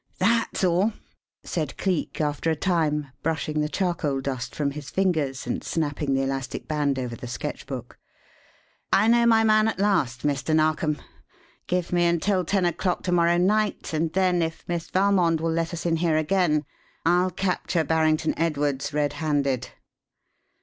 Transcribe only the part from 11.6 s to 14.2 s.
Give me until ten o'clock to morrow night, and